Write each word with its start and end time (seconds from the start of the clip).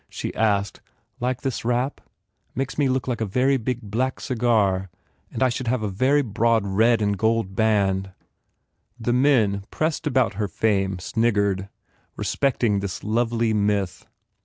She 0.09 0.33
asked, 0.33 0.81
"Like 1.19 1.41
this 1.41 1.63
wrap? 1.63 2.01
Makes 2.55 2.75
me 2.79 2.85
feel 2.87 2.99
like 3.05 3.21
a 3.21 3.25
very 3.27 3.57
big 3.57 3.81
black 3.83 4.19
cigar 4.19 4.89
I 5.39 5.49
should 5.49 5.67
have 5.67 5.83
a 5.83 5.89
very 5.89 6.23
broad 6.23 6.65
red 6.65 7.03
and 7.03 7.15
gold 7.15 7.55
band." 7.55 8.09
The 8.99 9.13
men 9.13 9.63
pressed 9.69 10.07
about 10.07 10.33
her 10.41 10.47
fame 10.47 10.97
sniggered, 10.97 11.69
respecting 12.17 12.79
this 12.79 13.03
lovely 13.03 13.53
myth. 13.53 14.07